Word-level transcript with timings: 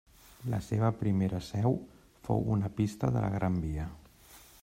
La 0.53 0.59
seva 0.67 0.87
primera 1.01 1.41
seu 1.49 1.75
fou 2.29 2.41
a 2.47 2.55
una 2.57 2.73
pista 2.81 3.13
de 3.17 3.25
la 3.27 3.31
Gran 3.39 3.63
Via. 3.67 3.89